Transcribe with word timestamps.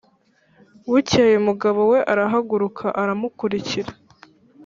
Bukeye 0.89 1.33
umugabo 1.41 1.79
we 1.91 1.99
arahaguruka 2.11 2.85
aramukurikira 3.01 3.91